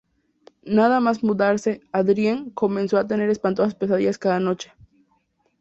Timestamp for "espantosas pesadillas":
3.29-4.17